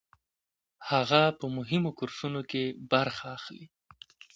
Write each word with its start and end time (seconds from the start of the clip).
هغه 0.89 1.21
په 1.39 1.45
مهمو 1.57 1.89
کورسونو 1.99 2.41
کې 2.51 2.63
برخه 2.91 3.25
اخلي. 3.37 3.65